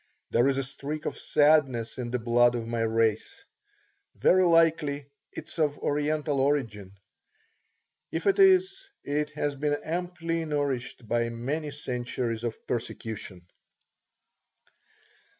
[0.31, 3.45] There is a streak of sadness in the blood of my race.
[4.15, 6.97] Very likely it is of Oriental origin.
[8.11, 13.45] If it is, it has been amply nourished by many centuries of persecution.